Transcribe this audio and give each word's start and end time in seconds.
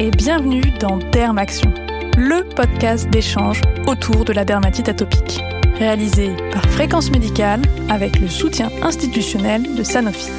et 0.00 0.10
bienvenue 0.10 0.62
dans 0.80 0.96
Dermaction, 1.12 1.74
le 2.16 2.42
podcast 2.54 3.10
d'échange 3.10 3.60
autour 3.86 4.24
de 4.24 4.32
la 4.32 4.46
dermatite 4.46 4.88
atopique, 4.88 5.42
réalisé 5.74 6.34
par 6.54 6.64
Fréquence 6.70 7.10
Médicale 7.10 7.60
avec 7.90 8.18
le 8.18 8.26
soutien 8.26 8.70
institutionnel 8.82 9.74
de 9.74 9.82
Sanofi. 9.82 10.30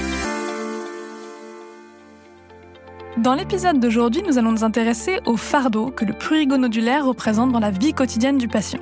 Dans 3.18 3.36
l'épisode 3.36 3.80
d'aujourd'hui, 3.80 4.24
nous 4.26 4.40
allons 4.40 4.52
nous 4.52 4.64
intéresser 4.64 5.20
au 5.28 5.38
fardeau 5.38 5.92
que 5.92 6.06
le 6.06 6.14
prurigo 6.14 6.58
nodulaire 6.58 7.06
représente 7.06 7.52
dans 7.52 7.60
la 7.60 7.70
vie 7.70 7.94
quotidienne 7.94 8.40
du 8.40 8.48
patient. 8.48 8.82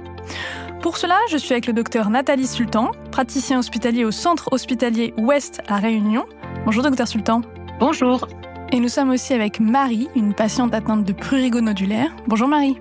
Pour 0.81 0.95
cela, 0.95 1.17
je 1.29 1.35
suis 1.35 1.51
avec 1.51 1.67
le 1.67 1.73
docteur 1.73 2.09
Nathalie 2.09 2.47
Sultan, 2.47 2.91
praticien 3.11 3.59
hospitalier 3.59 4.05
au 4.05 4.11
Centre 4.11 4.47
hospitalier 4.53 5.13
Ouest 5.17 5.61
à 5.67 5.75
Réunion. 5.75 6.25
Bonjour 6.63 6.83
docteur 6.83 7.09
Sultan. 7.09 7.41
Bonjour. 7.81 8.25
Et 8.71 8.79
nous 8.79 8.87
sommes 8.87 9.09
aussi 9.09 9.33
avec 9.33 9.59
Marie, 9.59 10.09
une 10.15 10.35
patiente 10.35 10.75
atteinte 10.75 11.03
de 11.03 11.11
prurigo 11.11 11.59
nodulaire. 11.59 12.15
Bonjour 12.27 12.47
Marie. 12.47 12.77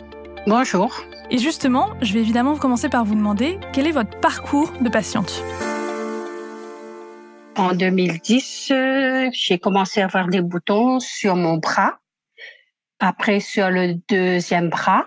Bonjour. 0.46 0.94
Et 1.30 1.38
justement, 1.38 1.88
je 2.02 2.12
vais 2.12 2.20
évidemment 2.20 2.56
commencer 2.58 2.90
par 2.90 3.06
vous 3.06 3.14
demander 3.14 3.58
quel 3.72 3.86
est 3.86 3.92
votre 3.92 4.20
parcours 4.20 4.70
de 4.82 4.90
patiente? 4.90 5.42
En 7.56 7.72
2010, 7.72 8.70
euh, 8.70 9.30
j'ai 9.32 9.58
commencé 9.58 10.02
à 10.02 10.04
avoir 10.04 10.28
des 10.28 10.42
boutons 10.42 11.00
sur 11.00 11.36
mon 11.36 11.56
bras. 11.56 11.98
Après, 12.98 13.40
sur 13.40 13.70
le 13.70 13.94
deuxième 14.10 14.68
bras, 14.68 15.06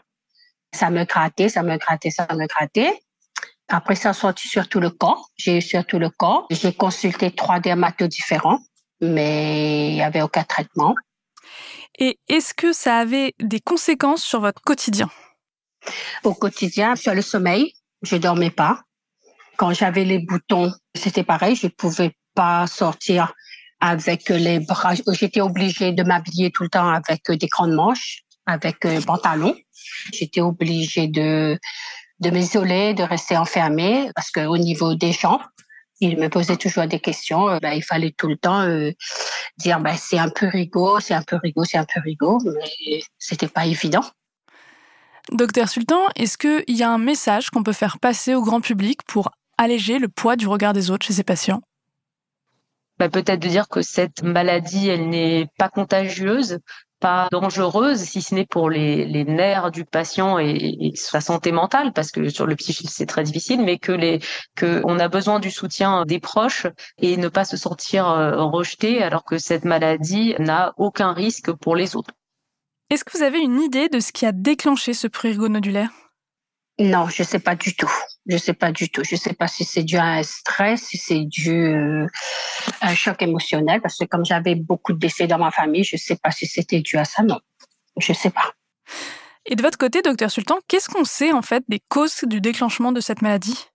ça 0.74 0.90
me 0.90 1.04
grattait, 1.04 1.50
ça 1.50 1.62
me 1.62 1.78
grattait, 1.78 2.10
ça 2.10 2.28
me 2.34 2.48
grattait. 2.48 3.00
Après, 3.68 3.94
ça 3.94 4.10
a 4.10 4.14
sorti 4.14 4.48
sur 4.48 4.68
tout 4.68 4.80
le 4.80 4.90
corps. 4.90 5.30
J'ai 5.38 5.60
eu 5.60 5.62
sur 5.62 5.86
tout 5.86 6.00
le 6.00 6.10
corps. 6.10 6.48
J'ai 6.50 6.74
consulté 6.74 7.30
trois 7.30 7.60
dermatos 7.60 8.10
différents 8.10 8.60
mais 9.02 9.90
il 9.90 9.94
n'y 9.96 10.02
avait 10.02 10.22
aucun 10.22 10.44
traitement. 10.44 10.96
Et 12.00 12.20
est-ce 12.30 12.54
que 12.54 12.74
ça 12.74 12.98
avait 12.98 13.34
des 13.40 13.60
conséquences 13.60 14.24
sur 14.24 14.42
votre 14.42 14.62
quotidien? 14.62 15.10
Au 16.24 16.34
quotidien, 16.34 16.96
sur 16.96 17.14
le 17.14 17.22
sommeil, 17.22 17.74
je 18.02 18.16
dormais 18.16 18.52
pas. 18.52 18.82
Quand 19.58 19.74
j'avais 19.74 20.06
les 20.06 20.20
boutons, 20.20 20.72
c'était 20.96 21.24
pareil, 21.24 21.56
je 21.56 21.68
pouvais 21.68 22.16
pas 22.34 22.68
sortir 22.68 23.34
avec 23.80 24.30
les 24.30 24.60
bras. 24.60 24.94
J'étais 25.12 25.42
obligée 25.42 25.92
de 25.92 26.04
m'habiller 26.04 26.52
tout 26.52 26.64
le 26.64 26.70
temps 26.70 26.88
avec 26.88 27.30
des 27.30 27.48
grandes 27.48 27.74
manches, 27.74 28.22
avec 28.46 28.86
un 28.86 29.02
pantalon. 29.02 29.56
J'étais 30.14 30.42
obligée 30.42 31.08
de 31.08 31.60
de 32.22 32.30
m'isoler, 32.30 32.94
de 32.94 33.04
rester 33.04 33.36
enfermée 33.36 34.12
parce 34.16 34.30
qu'au 34.30 34.58
niveau 34.58 34.94
des 34.94 35.12
jambes, 35.12 35.42
il 36.02 36.18
me 36.18 36.28
posait 36.28 36.58
toujours 36.58 36.88
des 36.88 37.00
questions. 37.00 37.48
Euh, 37.48 37.60
ben, 37.60 37.72
il 37.72 37.84
fallait 37.84 38.12
tout 38.12 38.28
le 38.28 38.36
temps 38.36 38.62
euh, 38.62 38.92
dire 39.58 39.80
ben, 39.80 39.96
c'est 39.98 40.18
un 40.18 40.30
peu 40.30 40.48
rigolo, 40.48 41.00
c'est 41.00 41.14
un 41.14 41.22
peu 41.22 41.38
rigolo, 41.38 41.64
c'est 41.64 41.78
un 41.78 41.86
peu 41.86 42.02
rigolo, 42.02 42.40
mais 42.44 43.02
c'était 43.18 43.48
pas 43.48 43.66
évident. 43.66 44.04
Docteur 45.32 45.70
Sultan, 45.70 46.02
est-ce 46.16 46.38
qu'il 46.38 46.76
y 46.76 46.84
a 46.84 46.90
un 46.90 46.98
message 46.98 47.52
qu'on 47.52 47.64
peut 47.64 47.74
faire 47.74 48.00
passer 48.00 48.34
au 48.34 48.42
grand 48.42 48.60
public 48.60 49.02
pour 49.08 49.32
alléger 49.58 50.00
le 50.00 50.10
poids 50.10 50.36
du 50.36 50.48
regard 50.48 50.74
des 50.74 50.90
autres 50.90 51.06
chez 51.06 51.14
ces 51.14 51.24
patients? 51.24 51.62
Bah, 52.98 53.08
Peut-être 53.08 53.40
de 53.40 53.48
dire 53.48 53.70
que 53.70 53.82
cette 53.82 54.24
maladie, 54.24 54.90
elle 54.90 55.10
n'est 55.10 55.48
pas 55.58 55.70
contagieuse, 55.70 56.60
pas 57.02 57.28
dangereuse, 57.32 58.00
si 58.00 58.22
ce 58.22 58.34
n'est 58.36 58.46
pour 58.46 58.70
les, 58.70 59.06
les, 59.06 59.26
nerfs 59.26 59.72
du 59.72 59.84
patient 59.84 60.40
et, 60.40 60.78
et, 60.80 60.96
sa 60.96 61.20
santé 61.20 61.52
mentale, 61.52 61.92
parce 61.94 62.12
que 62.12 62.30
sur 62.30 62.46
le 62.46 62.56
psychique 62.56 62.92
c'est 62.92 63.08
très 63.08 63.24
difficile, 63.24 63.62
mais 63.62 63.78
que 63.78 63.92
les 63.92 64.20
que 64.56 64.82
on 64.86 65.00
a 65.00 65.10
besoin 65.10 65.40
du 65.40 65.52
soutien 65.52 66.06
des 66.06 66.20
proches 66.20 66.68
et 67.00 67.18
ne 67.18 67.28
pas 67.28 67.44
se 67.44 67.58
sentir 67.58 68.08
euh, 68.08 68.46
rejeté, 68.46 69.04
alors 69.04 69.26
que 69.26 69.38
cette 69.38 69.66
maladie 69.66 70.36
n'a 70.40 70.74
aucun 70.78 71.12
risque 71.12 71.52
pour 71.52 71.76
les 71.76 71.96
autres. 71.96 72.14
Est-ce 72.90 73.04
que 73.04 73.18
vous 73.18 73.24
avez 73.24 73.40
une 73.40 73.62
idée 73.62 73.90
de 73.90 74.00
ce 74.00 74.12
qui 74.12 74.26
a 74.26 74.32
déclenché 74.32 74.94
ce 74.94 75.08
prurigo 75.08 75.48
nodulaire? 75.48 75.90
Non, 76.80 77.08
je 77.08 77.24
sais 77.24 77.40
pas 77.40 77.56
du 77.56 77.76
tout. 77.76 77.92
Je 78.28 78.38
sais 78.38 78.54
pas 78.54 78.72
du 78.72 78.90
tout. 78.90 79.04
Je 79.04 79.16
sais 79.16 79.34
pas 79.34 79.48
si 79.48 79.64
c'est 79.64 79.84
dû 79.84 79.98
à 79.98 80.06
un 80.06 80.24
stress, 80.24 80.84
si 80.84 80.98
c'est 80.98 81.26
dû 81.26 81.52
euh, 81.52 82.06
à 82.80 82.90
un 82.90 82.96
choc 82.96 83.22
émotionnel, 83.22 83.82
parce 83.82 83.98
que 83.98 84.06
comme 84.06 84.26
j'avais 84.26 84.56
beaucoup 84.56 84.94
de 84.94 85.00
décès 85.00 85.28
dans 85.28 85.40
ma 85.40 85.52
famille, 85.52 85.84
je 85.84 85.98
sais 85.98 86.18
pas 86.18 86.32
si 86.32 86.46
c'était 86.46 86.82
dû 86.82 86.98
à 86.98 87.06
ça. 87.06 87.24
Non, 87.24 87.40
je 87.98 88.14
sais 88.14 88.30
pas. 88.30 88.54
Et 89.46 89.56
de 89.56 89.62
votre 89.64 89.78
côté, 89.78 90.02
docteur 90.02 90.30
Sultan, 90.30 90.60
qu'est-ce 90.68 90.88
qu'on 90.88 91.04
sait 91.04 91.32
en 91.32 91.42
fait 91.42 91.64
des 91.68 91.82
causes 91.90 92.24
du 92.24 92.42
déclenchement 92.42 92.92
de 92.92 93.02
cette 93.02 93.24
maladie? 93.24 93.71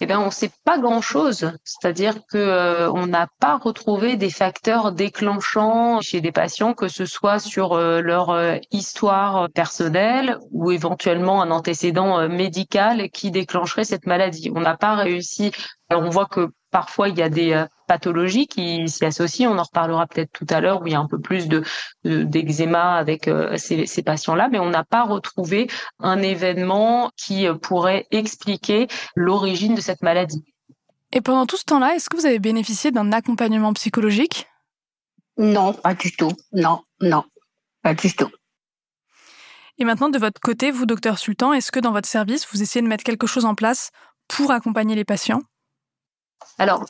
Eh 0.00 0.06
bien, 0.06 0.20
on 0.20 0.26
ne 0.26 0.30
sait 0.30 0.50
pas 0.64 0.78
grand-chose. 0.78 1.52
C'est-à-dire 1.64 2.14
que 2.30 2.36
euh, 2.36 2.90
on 2.92 3.06
n'a 3.06 3.28
pas 3.40 3.56
retrouvé 3.56 4.16
des 4.16 4.30
facteurs 4.30 4.92
déclenchants 4.92 6.00
chez 6.02 6.20
des 6.20 6.32
patients, 6.32 6.74
que 6.74 6.88
ce 6.88 7.06
soit 7.06 7.38
sur 7.38 7.72
euh, 7.72 8.02
leur 8.02 8.30
euh, 8.30 8.56
histoire 8.70 9.48
personnelle 9.50 10.38
ou 10.50 10.70
éventuellement 10.70 11.40
un 11.40 11.50
antécédent 11.50 12.28
médical 12.28 13.08
qui 13.10 13.30
déclencherait 13.30 13.84
cette 13.84 14.06
maladie. 14.06 14.50
On 14.54 14.60
n'a 14.60 14.76
pas 14.76 14.96
réussi. 14.96 15.52
Alors, 15.88 16.02
on 16.02 16.10
voit 16.10 16.26
que 16.26 16.48
parfois 16.70 17.08
il 17.08 17.16
y 17.18 17.22
a 17.22 17.30
des 17.30 17.64
pathologies 17.86 18.46
qui 18.46 18.88
s'y 18.88 19.04
associent. 19.04 19.50
On 19.50 19.58
en 19.58 19.62
reparlera 19.62 20.06
peut-être 20.06 20.32
tout 20.32 20.46
à 20.50 20.60
l'heure 20.60 20.82
où 20.82 20.86
il 20.86 20.92
y 20.92 20.96
a 20.96 21.00
un 21.00 21.06
peu 21.06 21.20
plus 21.20 21.48
de 21.48 21.62
d'eczéma 22.04 22.94
avec 22.94 23.28
euh, 23.28 23.56
ces, 23.56 23.86
ces 23.86 24.02
patients-là, 24.02 24.48
mais 24.50 24.58
on 24.58 24.70
n'a 24.70 24.84
pas 24.84 25.04
retrouvé 25.04 25.68
un 26.00 26.22
événement 26.22 27.10
qui 27.16 27.46
euh, 27.46 27.54
pourrait 27.54 28.06
expliquer 28.10 28.88
l'origine 29.14 29.74
de 29.74 29.80
cette 29.80 30.02
maladie. 30.02 30.44
Et 31.12 31.20
pendant 31.20 31.46
tout 31.46 31.56
ce 31.56 31.64
temps-là, 31.64 31.94
est-ce 31.94 32.10
que 32.10 32.16
vous 32.16 32.26
avez 32.26 32.38
bénéficié 32.38 32.90
d'un 32.90 33.12
accompagnement 33.12 33.72
psychologique? 33.72 34.46
Non, 35.38 35.72
pas 35.72 35.94
du 35.94 36.12
tout. 36.12 36.32
Non, 36.52 36.82
non, 37.00 37.24
pas 37.82 37.94
du 37.94 38.14
tout. 38.14 38.30
Et 39.78 39.84
maintenant, 39.84 40.08
de 40.08 40.18
votre 40.18 40.40
côté, 40.40 40.70
vous, 40.70 40.86
docteur 40.86 41.18
Sultan, 41.18 41.52
est-ce 41.52 41.70
que 41.70 41.80
dans 41.80 41.92
votre 41.92 42.08
service, 42.08 42.46
vous 42.50 42.62
essayez 42.62 42.82
de 42.82 42.88
mettre 42.88 43.04
quelque 43.04 43.26
chose 43.26 43.44
en 43.44 43.54
place 43.54 43.90
pour 44.26 44.50
accompagner 44.50 44.94
les 44.94 45.04
patients? 45.04 45.42
Alors, 46.58 46.86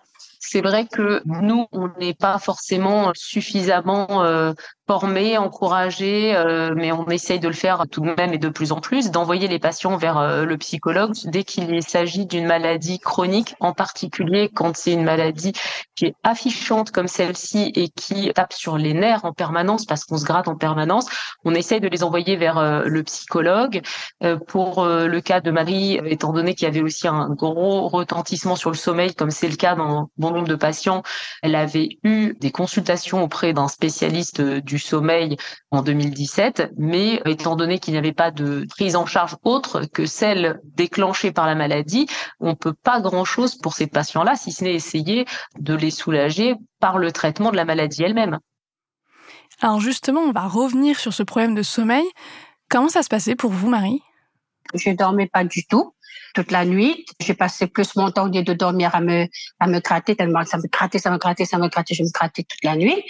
c'est 0.48 0.60
vrai 0.60 0.86
que 0.86 1.22
nous, 1.24 1.66
on 1.72 1.88
n'est 1.98 2.14
pas 2.14 2.38
forcément 2.38 3.12
suffisamment 3.14 4.24
euh, 4.88 4.92
formés, 4.96 5.36
encouragés, 5.38 6.34
euh, 6.34 6.72
mais 6.76 6.92
on 6.92 7.06
essaye 7.08 7.40
de 7.40 7.48
le 7.48 7.54
faire 7.54 7.84
tout 7.90 8.00
de 8.00 8.14
même 8.16 8.32
et 8.32 8.38
de 8.38 8.48
plus 8.48 8.72
en 8.72 8.80
plus, 8.80 9.10
d'envoyer 9.10 9.48
les 9.48 9.58
patients 9.58 9.96
vers 9.96 10.18
euh, 10.18 10.44
le 10.44 10.56
psychologue 10.56 11.12
dès 11.24 11.44
qu'il 11.44 11.82
s'agit 11.82 12.26
d'une 12.26 12.46
maladie 12.46 12.98
chronique, 12.98 13.54
en 13.60 13.72
particulier 13.72 14.50
quand 14.52 14.76
c'est 14.76 14.92
une 14.92 15.04
maladie 15.04 15.52
qui 15.94 16.06
est 16.06 16.14
affichante 16.22 16.90
comme 16.90 17.08
celle-ci 17.08 17.72
et 17.74 17.88
qui 17.88 18.30
tape 18.34 18.52
sur 18.52 18.78
les 18.78 18.94
nerfs 18.94 19.24
en 19.24 19.32
permanence 19.32 19.86
parce 19.86 20.04
qu'on 20.04 20.18
se 20.18 20.24
gratte 20.24 20.48
en 20.48 20.56
permanence. 20.56 21.06
On 21.44 21.54
essaye 21.54 21.80
de 21.80 21.88
les 21.88 22.02
envoyer 22.02 22.36
vers 22.36 22.84
le 22.84 23.02
psychologue. 23.02 23.80
pour 24.46 24.84
le 24.84 25.20
cas 25.20 25.40
de 25.40 25.50
Marie, 25.50 25.98
étant 26.04 26.32
donné 26.32 26.54
qu'il 26.54 26.66
y 26.66 26.70
avait 26.70 26.82
aussi 26.82 27.08
un 27.08 27.30
gros 27.30 27.88
retentissement 27.88 28.56
sur 28.56 28.70
le 28.70 28.76
sommeil, 28.76 29.14
comme 29.14 29.30
c'est 29.30 29.48
le 29.48 29.56
cas 29.56 29.74
dans 29.74 30.10
bon 30.18 30.32
nombre 30.32 30.48
de 30.48 30.54
patients, 30.54 31.02
elle 31.42 31.54
avait 31.54 31.98
eu 32.04 32.34
des 32.40 32.50
consultations 32.50 33.22
auprès 33.22 33.54
d'un 33.54 33.68
spécialiste 33.68 34.42
du 34.42 34.75
sommeil 34.78 35.36
en 35.70 35.82
2017, 35.82 36.72
mais 36.76 37.20
étant 37.26 37.56
donné 37.56 37.78
qu'il 37.78 37.92
n'y 37.92 37.98
avait 37.98 38.12
pas 38.12 38.30
de 38.30 38.66
prise 38.68 38.96
en 38.96 39.06
charge 39.06 39.36
autre 39.44 39.84
que 39.84 40.06
celle 40.06 40.60
déclenchée 40.64 41.32
par 41.32 41.46
la 41.46 41.54
maladie, 41.54 42.06
on 42.40 42.54
peut 42.54 42.74
pas 42.74 43.00
grand-chose 43.00 43.56
pour 43.56 43.74
ces 43.74 43.86
patients-là, 43.86 44.36
si 44.36 44.52
ce 44.52 44.64
n'est 44.64 44.74
essayer 44.74 45.26
de 45.58 45.74
les 45.74 45.90
soulager 45.90 46.54
par 46.80 46.98
le 46.98 47.12
traitement 47.12 47.50
de 47.50 47.56
la 47.56 47.64
maladie 47.64 48.02
elle-même. 48.02 48.38
Alors 49.60 49.80
justement, 49.80 50.20
on 50.20 50.32
va 50.32 50.46
revenir 50.46 50.98
sur 50.98 51.14
ce 51.14 51.22
problème 51.22 51.54
de 51.54 51.62
sommeil. 51.62 52.04
Comment 52.68 52.88
ça 52.88 53.02
se 53.02 53.08
passait 53.08 53.36
pour 53.36 53.52
vous, 53.52 53.68
Marie? 53.68 54.02
Je 54.74 54.90
dormais 54.90 55.28
pas 55.28 55.44
du 55.44 55.64
tout 55.66 55.94
toute 56.36 56.50
la 56.50 56.66
nuit. 56.66 57.06
J'ai 57.18 57.34
passé 57.34 57.66
plus 57.66 57.96
mon 57.96 58.10
temps 58.10 58.26
au 58.26 58.28
lieu 58.28 58.42
de 58.42 58.52
dormir 58.52 58.94
à 58.94 59.00
me, 59.00 59.26
à 59.58 59.66
me 59.66 59.80
gratter 59.80 60.14
tellement 60.16 60.44
ça 60.44 60.58
me 60.58 60.68
grattait, 60.68 60.98
ça 60.98 61.10
me 61.10 61.16
grattait, 61.16 61.46
ça 61.46 61.58
me 61.58 61.68
grattait, 61.68 61.94
je 61.94 62.02
me 62.02 62.10
grattais 62.12 62.42
toute 62.42 62.62
la 62.62 62.76
nuit. 62.76 63.02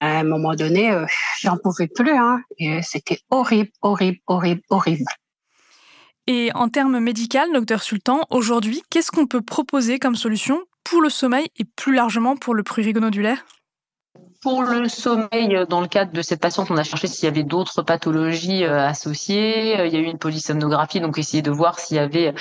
À 0.00 0.18
un 0.18 0.24
moment 0.24 0.54
donné, 0.54 0.90
euh, 0.90 1.06
j'en 1.40 1.56
pouvais 1.56 1.88
plus. 1.88 2.10
Hein, 2.10 2.42
et 2.58 2.82
c'était 2.82 3.20
horrible, 3.30 3.70
horrible, 3.82 4.18
horrible, 4.26 4.62
horrible. 4.70 5.04
Et 6.26 6.50
en 6.54 6.68
termes 6.68 6.98
médicaux, 6.98 7.38
docteur 7.54 7.82
Sultan, 7.82 8.26
aujourd'hui, 8.30 8.82
qu'est-ce 8.90 9.12
qu'on 9.12 9.26
peut 9.26 9.42
proposer 9.42 9.98
comme 9.98 10.16
solution 10.16 10.60
pour 10.82 11.00
le 11.00 11.08
sommeil 11.08 11.46
et 11.58 11.64
plus 11.64 11.94
largement 11.94 12.36
pour 12.36 12.54
le 12.54 12.62
prurigo 12.62 13.00
nodulaire 13.00 13.44
pour 14.42 14.62
le 14.62 14.88
sommeil, 14.88 15.66
dans 15.68 15.80
le 15.80 15.88
cadre 15.88 16.12
de 16.12 16.22
cette 16.22 16.40
patiente, 16.40 16.70
on 16.70 16.76
a 16.76 16.84
cherché 16.84 17.08
s'il 17.08 17.24
y 17.24 17.28
avait 17.28 17.42
d'autres 17.42 17.82
pathologies 17.82 18.64
euh, 18.64 18.86
associées. 18.86 19.84
Il 19.84 19.92
y 19.92 19.96
a 19.96 19.98
eu 19.98 20.04
une 20.04 20.18
polysomnographie, 20.18 21.00
donc 21.00 21.18
essayer 21.18 21.42
de 21.42 21.50
voir 21.50 21.80
s'il 21.80 21.96
y 21.96 22.00
avait 22.00 22.32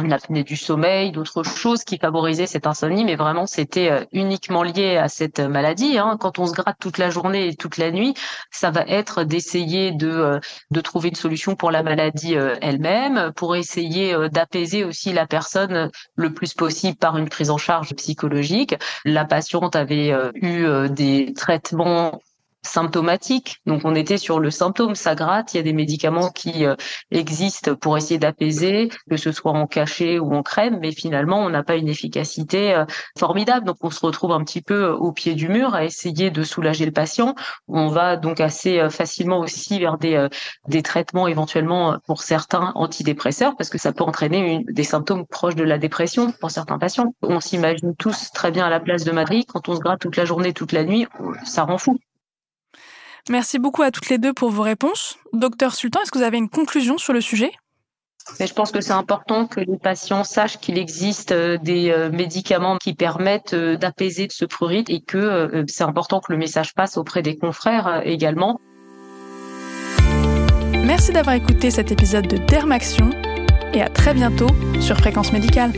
une 0.00 0.12
apnée 0.12 0.42
du 0.42 0.56
sommeil, 0.56 1.12
d'autres 1.12 1.42
choses 1.42 1.84
qui 1.84 1.98
favorisaient 1.98 2.46
cette 2.46 2.66
insomnie, 2.66 3.04
mais 3.04 3.16
vraiment 3.16 3.46
c'était 3.46 3.90
euh, 3.90 4.04
uniquement 4.12 4.62
lié 4.62 4.96
à 4.96 5.08
cette 5.08 5.40
maladie. 5.40 5.98
Hein. 5.98 6.16
Quand 6.18 6.38
on 6.38 6.46
se 6.46 6.54
gratte 6.54 6.78
toute 6.80 6.98
la 6.98 7.10
journée 7.10 7.48
et 7.48 7.54
toute 7.54 7.76
la 7.76 7.90
nuit, 7.90 8.14
ça 8.50 8.70
va 8.70 8.82
être 8.82 9.24
d'essayer 9.24 9.92
de, 9.92 10.08
euh, 10.08 10.40
de 10.70 10.80
trouver 10.80 11.10
une 11.10 11.14
solution 11.14 11.56
pour 11.56 11.70
la 11.70 11.82
maladie 11.82 12.36
euh, 12.36 12.56
elle-même, 12.62 13.32
pour 13.36 13.54
essayer 13.54 14.16
d'apaiser 14.30 14.84
aussi 14.84 15.12
la 15.12 15.26
personne 15.26 15.90
le 16.14 16.32
plus 16.32 16.54
possible 16.54 16.96
par 16.96 17.18
une 17.18 17.28
prise 17.28 17.50
en 17.50 17.58
charge 17.58 17.94
psychologique. 17.94 18.74
La 19.04 19.24
patiente 19.24 19.76
avait 19.76 20.14
eu 20.34 20.66
des 20.90 21.32
traitements 21.34 22.20
symptomatique. 22.62 23.56
Donc 23.66 23.82
on 23.84 23.94
était 23.94 24.18
sur 24.18 24.40
le 24.40 24.50
symptôme, 24.50 24.94
ça 24.94 25.14
gratte. 25.14 25.54
Il 25.54 25.56
y 25.56 25.60
a 25.60 25.62
des 25.62 25.72
médicaments 25.72 26.30
qui 26.30 26.64
euh, 26.64 26.74
existent 27.10 27.74
pour 27.74 27.96
essayer 27.96 28.18
d'apaiser, 28.18 28.88
que 29.10 29.16
ce 29.16 29.32
soit 29.32 29.52
en 29.52 29.66
cachet 29.66 30.18
ou 30.18 30.32
en 30.34 30.42
crème, 30.42 30.78
mais 30.80 30.92
finalement 30.92 31.40
on 31.40 31.50
n'a 31.50 31.62
pas 31.62 31.76
une 31.76 31.88
efficacité 31.88 32.74
euh, 32.74 32.84
formidable. 33.18 33.66
Donc 33.66 33.76
on 33.82 33.90
se 33.90 34.04
retrouve 34.04 34.32
un 34.32 34.44
petit 34.44 34.62
peu 34.62 34.86
au 34.88 35.12
pied 35.12 35.34
du 35.34 35.48
mur 35.48 35.74
à 35.74 35.84
essayer 35.84 36.30
de 36.30 36.42
soulager 36.42 36.86
le 36.86 36.92
patient. 36.92 37.34
On 37.68 37.88
va 37.88 38.16
donc 38.16 38.40
assez 38.40 38.78
euh, 38.78 38.90
facilement 38.90 39.40
aussi 39.40 39.80
vers 39.80 39.98
des, 39.98 40.28
des 40.68 40.82
traitements 40.82 41.26
éventuellement 41.26 41.98
pour 42.06 42.22
certains 42.22 42.72
antidépresseurs 42.74 43.56
parce 43.56 43.70
que 43.70 43.78
ça 43.78 43.92
peut 43.92 44.04
entraîner 44.04 44.64
des 44.68 44.84
symptômes 44.84 45.26
proches 45.26 45.56
de 45.56 45.64
la 45.64 45.78
dépression 45.78 46.32
pour 46.32 46.50
certains 46.50 46.78
patients. 46.78 47.14
On 47.22 47.40
s'imagine 47.40 47.94
tous 47.96 48.30
très 48.32 48.50
bien 48.50 48.66
à 48.66 48.70
la 48.70 48.80
place 48.80 49.04
de 49.04 49.12
Marie 49.12 49.44
quand 49.46 49.68
on 49.68 49.74
se 49.74 49.80
gratte 49.80 50.00
toute 50.00 50.16
la 50.16 50.24
journée, 50.24 50.52
toute 50.52 50.72
la 50.72 50.84
nuit, 50.84 51.06
ça 51.44 51.64
rend 51.64 51.78
fou. 51.78 51.98
Merci 53.28 53.58
beaucoup 53.58 53.82
à 53.82 53.90
toutes 53.90 54.08
les 54.08 54.18
deux 54.18 54.32
pour 54.32 54.50
vos 54.50 54.62
réponses. 54.62 55.16
Docteur 55.32 55.74
Sultan, 55.74 56.00
est-ce 56.02 56.10
que 56.10 56.18
vous 56.18 56.24
avez 56.24 56.38
une 56.38 56.48
conclusion 56.48 56.98
sur 56.98 57.12
le 57.12 57.20
sujet? 57.20 57.52
Mais 58.38 58.46
je 58.46 58.54
pense 58.54 58.70
que 58.70 58.80
c'est 58.80 58.92
important 58.92 59.46
que 59.46 59.60
les 59.60 59.78
patients 59.78 60.24
sachent 60.24 60.58
qu'il 60.58 60.78
existe 60.78 61.32
euh, 61.32 61.58
des 61.58 61.90
euh, 61.90 62.10
médicaments 62.10 62.76
qui 62.78 62.94
permettent 62.94 63.54
euh, 63.54 63.76
d'apaiser 63.76 64.28
ce 64.30 64.44
prurite 64.44 64.90
et 64.90 65.00
que 65.00 65.64
c'est 65.68 65.84
important 65.84 66.20
que 66.20 66.32
le 66.32 66.38
message 66.38 66.74
passe 66.74 66.96
auprès 66.96 67.22
des 67.22 67.36
confrères 67.36 68.02
également. 68.04 68.60
Merci 70.84 71.12
d'avoir 71.12 71.34
écouté 71.34 71.70
cet 71.70 71.90
épisode 71.90 72.26
de 72.26 72.36
Dermaction 72.36 73.10
et 73.72 73.82
à 73.82 73.88
très 73.88 74.14
bientôt 74.14 74.48
sur 74.80 74.96
Fréquence 74.98 75.32
Médicale. 75.32 75.72